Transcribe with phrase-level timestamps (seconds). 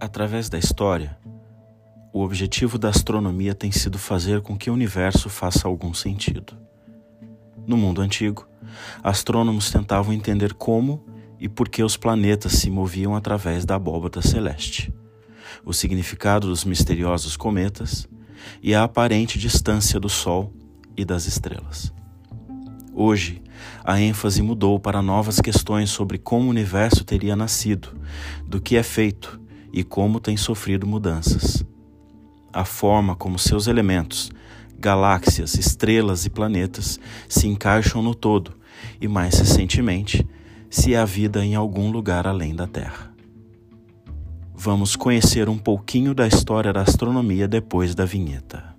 [0.00, 1.18] Através da história,
[2.10, 6.56] o objetivo da astronomia tem sido fazer com que o universo faça algum sentido.
[7.66, 8.48] No mundo antigo,
[9.02, 11.04] astrônomos tentavam entender como
[11.38, 14.90] e por que os planetas se moviam através da abóbada celeste,
[15.66, 18.08] o significado dos misteriosos cometas
[18.62, 20.50] e a aparente distância do Sol
[20.96, 21.92] e das estrelas.
[22.94, 23.42] Hoje,
[23.84, 28.00] a ênfase mudou para novas questões sobre como o universo teria nascido,
[28.46, 29.39] do que é feito
[29.72, 31.64] e como tem sofrido mudanças.
[32.52, 34.30] A forma como seus elementos,
[34.78, 36.98] galáxias, estrelas e planetas
[37.28, 38.54] se encaixam no todo
[39.00, 40.26] e, mais recentemente,
[40.68, 43.12] se há vida em algum lugar além da Terra.
[44.54, 48.69] Vamos conhecer um pouquinho da história da astronomia depois da vinheta.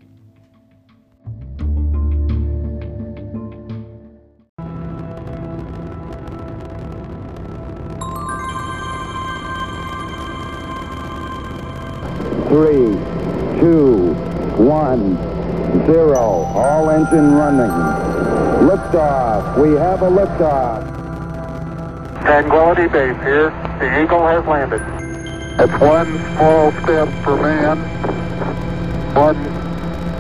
[12.52, 12.92] Three,
[13.62, 14.12] two,
[14.58, 15.16] one,
[15.88, 16.44] zero.
[16.54, 17.72] All engine running.
[18.68, 19.58] Liftoff.
[19.58, 20.84] We have a liftoff.
[22.24, 23.52] Tranquility Base here.
[23.80, 24.82] The Eagle has landed.
[25.64, 27.78] It's one small step for man,
[29.16, 29.38] one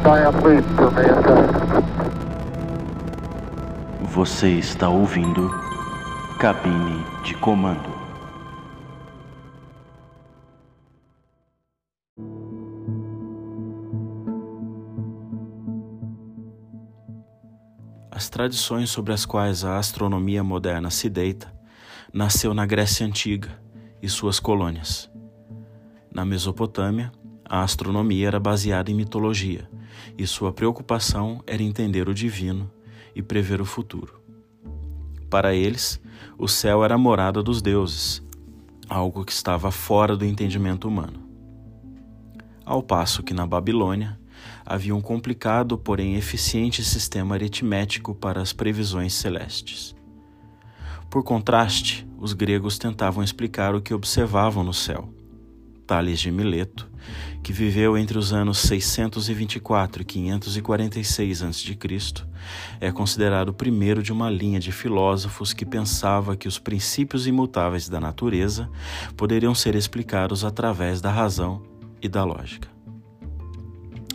[0.03, 1.52] giant leap for mankind.
[4.13, 5.49] Você está ouvindo
[6.39, 8.00] Cabine de Comando.
[18.22, 21.52] As tradições sobre as quais a astronomia moderna se deita
[22.14, 23.50] nasceu na Grécia Antiga
[24.00, 25.09] e suas colônias.
[26.14, 27.11] Na Mesopotâmia,
[27.44, 29.67] a astronomia era baseada em mitologia
[30.16, 32.69] e sua preocupação era entender o divino
[33.16, 34.22] e prever o futuro.
[35.27, 35.99] Para eles,
[36.38, 38.22] o céu era a morada dos deuses,
[38.88, 41.27] algo que estava fora do entendimento humano.
[42.64, 44.20] Ao passo que na Babilônia,
[44.65, 49.95] havia um complicado, porém eficiente sistema aritmético para as previsões celestes.
[51.09, 55.13] Por contraste, os gregos tentavam explicar o que observavam no céu.
[55.85, 56.89] Tales de Mileto,
[57.43, 61.77] que viveu entre os anos 624 e 546 a.C.,
[62.79, 67.89] é considerado o primeiro de uma linha de filósofos que pensava que os princípios imutáveis
[67.89, 68.69] da natureza
[69.17, 71.61] poderiam ser explicados através da razão
[72.02, 72.69] e da lógica.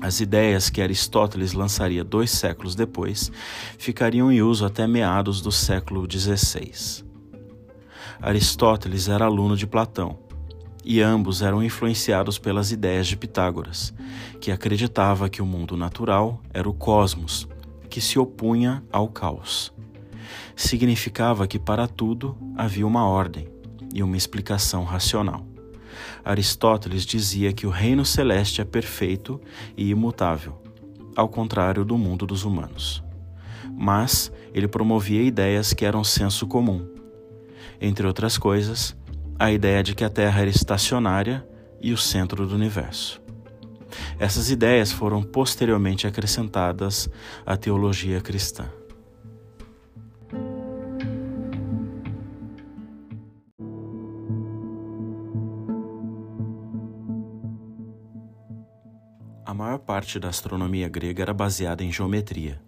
[0.01, 3.33] As ideias que Aristóteles lançaria dois séculos depois
[3.79, 7.05] ficariam em uso até meados do século XVI.
[8.21, 10.19] Aristóteles era aluno de Platão,
[10.85, 13.93] e ambos eram influenciados pelas ideias de Pitágoras,
[14.41, 17.49] que acreditava que o mundo natural era o cosmos,
[17.91, 19.75] que se opunha ao caos.
[20.55, 23.49] Significava que para tudo havia uma ordem
[23.93, 25.56] e uma explicação racional.
[26.25, 29.41] Aristóteles dizia que o reino celeste é perfeito
[29.77, 30.61] e imutável,
[31.15, 33.03] ao contrário do mundo dos humanos.
[33.77, 36.87] Mas ele promovia ideias que eram senso comum.
[37.81, 38.97] Entre outras coisas,
[39.39, 41.47] a ideia de que a Terra era estacionária
[41.81, 43.21] e o centro do universo.
[44.19, 47.09] Essas ideias foram posteriormente acrescentadas
[47.45, 48.67] à teologia cristã.
[59.47, 62.61] A maior parte da astronomia grega era baseada em geometria,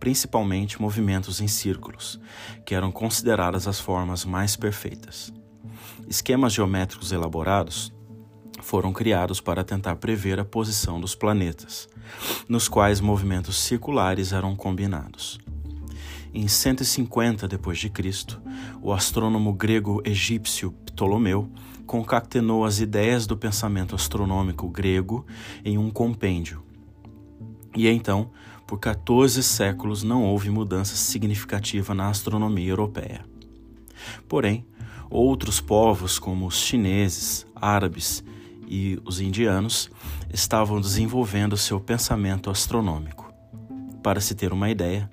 [0.00, 2.18] principalmente movimentos em círculos,
[2.64, 5.30] que eram consideradas as formas mais perfeitas.
[6.08, 7.92] Esquemas geométricos elaborados
[8.62, 11.86] foram criados para tentar prever a posição dos planetas,
[12.48, 15.38] nos quais movimentos circulares eram combinados.
[16.32, 17.92] Em 150 d.C.,
[18.80, 21.52] o astrônomo grego egípcio Ptolomeu
[21.88, 25.26] concatenou as ideias do pensamento astronômico grego
[25.64, 26.62] em um compêndio.
[27.74, 28.30] E então,
[28.66, 33.24] por 14 séculos, não houve mudança significativa na astronomia europeia.
[34.28, 34.66] Porém,
[35.08, 38.22] outros povos, como os chineses, árabes
[38.66, 39.90] e os indianos,
[40.30, 43.32] estavam desenvolvendo seu pensamento astronômico.
[44.02, 45.08] Para se ter uma ideia,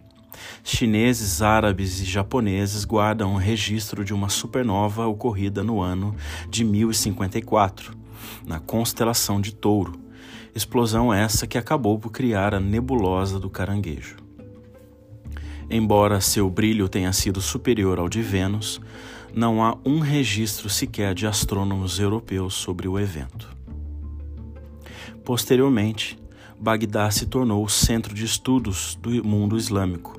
[0.64, 6.16] Chineses, árabes e japoneses guardam um registro de uma supernova ocorrida no ano
[6.50, 7.94] de 1054,
[8.46, 10.00] na constelação de Touro,
[10.54, 14.18] explosão essa que acabou por criar a nebulosa do Caranguejo.
[15.70, 18.80] Embora seu brilho tenha sido superior ao de Vênus,
[19.34, 23.50] não há um registro sequer de astrônomos europeus sobre o evento.
[25.26, 26.18] Posteriormente,
[26.58, 30.18] Bagdá se tornou o centro de estudos do mundo islâmico,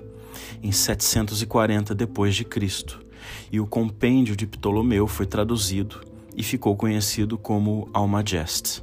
[0.62, 3.06] em 740 d.C.,
[3.50, 6.00] e o compêndio de Ptolomeu foi traduzido
[6.36, 8.82] e ficou conhecido como Almagest.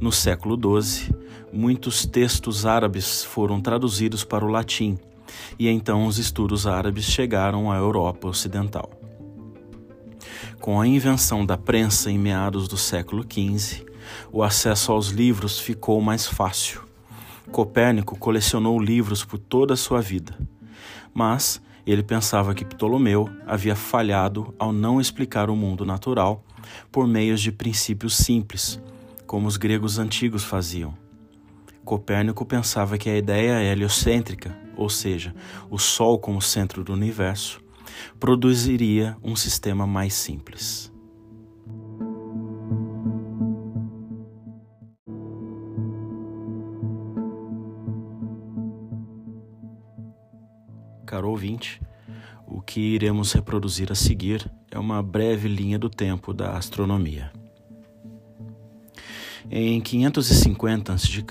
[0.00, 1.14] No século XII,
[1.52, 4.98] muitos textos árabes foram traduzidos para o latim
[5.58, 8.90] e então os estudos árabes chegaram à Europa Ocidental.
[10.60, 13.84] Com a invenção da prensa em meados do século XV,
[14.32, 16.82] o acesso aos livros ficou mais fácil.
[17.52, 20.36] Copérnico colecionou livros por toda a sua vida,
[21.12, 26.42] mas ele pensava que Ptolomeu havia falhado ao não explicar o mundo natural
[26.90, 28.80] por meios de princípios simples,
[29.26, 30.94] como os gregos antigos faziam.
[31.84, 35.34] Copérnico pensava que a ideia heliocêntrica, ou seja,
[35.68, 37.60] o Sol como centro do universo,
[38.18, 40.93] produziria um sistema mais simples.
[51.14, 51.80] Caro ouvinte,
[52.44, 57.32] o que iremos reproduzir a seguir é uma breve linha do tempo da astronomia.
[59.48, 61.24] Em 550 a.C.,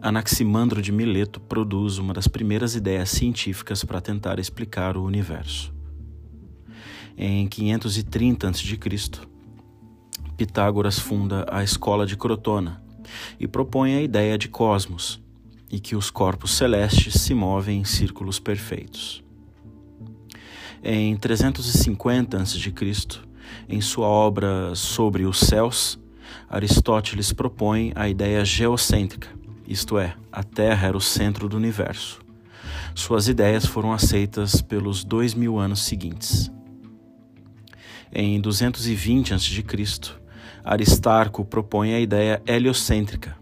[0.00, 5.70] Anaximandro de Mileto produz uma das primeiras ideias científicas para tentar explicar o universo.
[7.14, 8.78] Em 530 a.C.,
[10.34, 12.82] Pitágoras funda a Escola de Crotona
[13.38, 15.20] e propõe a ideia de cosmos
[15.70, 19.22] e que os corpos celestes se movem em círculos perfeitos.
[20.82, 22.72] Em 350 a.C.,
[23.68, 25.98] em sua obra Sobre os Céus,
[26.48, 29.28] Aristóteles propõe a ideia geocêntrica,
[29.66, 32.20] isto é, a Terra era o centro do universo.
[32.94, 36.50] Suas ideias foram aceitas pelos dois mil anos seguintes.
[38.10, 39.64] Em 220 a.C.,
[40.64, 43.36] Aristarco propõe a ideia heliocêntrica,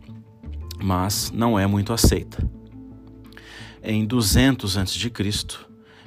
[0.82, 2.48] mas não é muito aceita.
[3.82, 5.12] Em 200 a.C.,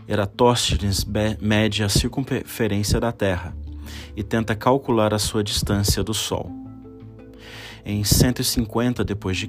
[0.07, 1.05] Eratóstenes
[1.39, 3.55] mede a circunferência da Terra
[4.15, 6.51] e tenta calcular a sua distância do Sol.
[7.85, 9.47] Em 150 d.C.,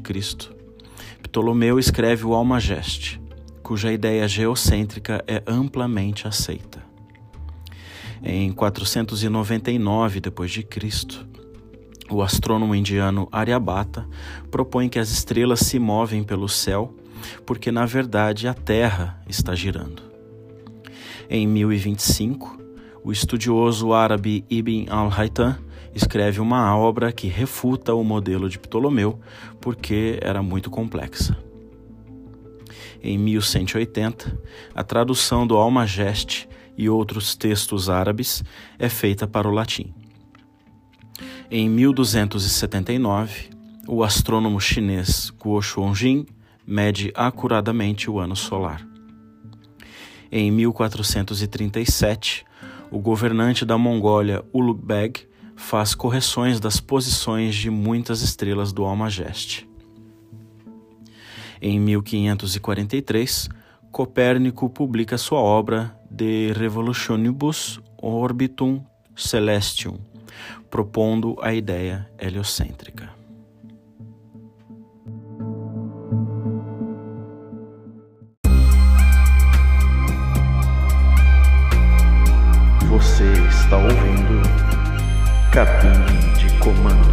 [1.23, 3.21] Ptolomeu escreve o Almageste,
[3.63, 6.83] cuja ideia geocêntrica é amplamente aceita.
[8.23, 10.69] Em 499 d.C.,
[12.11, 14.07] o astrônomo indiano Aryabhata
[14.51, 16.95] propõe que as estrelas se movem pelo céu
[17.45, 20.03] porque, na verdade, a Terra está girando.
[21.29, 22.59] Em 1025,
[23.05, 25.59] o estudioso árabe Ibn al-Haytham
[25.95, 29.19] escreve uma obra que refuta o modelo de Ptolomeu
[29.61, 31.37] porque era muito complexa.
[33.03, 34.39] Em 1180,
[34.75, 38.43] a tradução do Almageste e outros textos árabes
[38.79, 39.95] é feita para o latim.
[41.53, 43.51] Em 1279,
[43.89, 46.25] o astrônomo chinês Guo Xuanjing
[46.65, 48.87] mede acuradamente o ano solar.
[50.31, 52.45] Em 1437,
[52.89, 55.27] o governante da Mongólia Ulugh
[55.57, 59.69] faz correções das posições de muitas estrelas do Almageste.
[61.61, 63.49] Em 1543,
[63.91, 68.85] Copérnico publica sua obra De Revolutionibus Orbitum
[69.17, 69.99] Celestium,
[70.71, 73.11] propondo a ideia heliocêntrica.
[82.89, 84.43] Você está ouvindo
[85.53, 87.10] Cabine de Comando.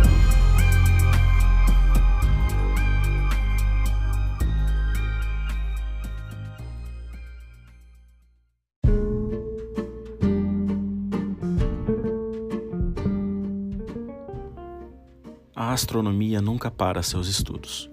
[15.78, 17.88] Astronomia nunca para seus estudos.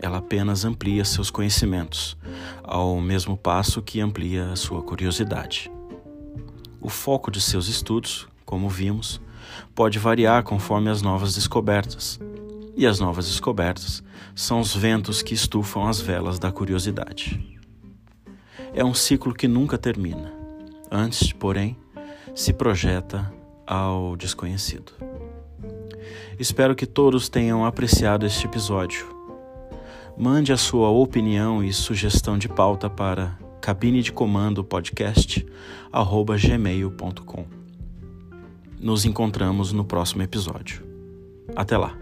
[0.00, 2.16] Ela apenas amplia seus conhecimentos,
[2.64, 5.70] ao mesmo passo que amplia sua curiosidade.
[6.80, 9.20] O foco de seus estudos, como vimos,
[9.74, 12.18] pode variar conforme as novas descobertas,
[12.74, 14.02] e as novas descobertas
[14.34, 17.58] são os ventos que estufam as velas da curiosidade.
[18.72, 20.32] É um ciclo que nunca termina,
[20.90, 21.76] antes, porém,
[22.34, 23.30] se projeta
[23.66, 24.92] ao desconhecido.
[26.38, 29.06] Espero que todos tenham apreciado este episódio.
[30.16, 35.46] Mande a sua opinião e sugestão de pauta para cabine de comando podcast
[35.92, 37.44] gmail.com.
[38.80, 40.82] Nos encontramos no próximo episódio.
[41.54, 41.94] Até lá.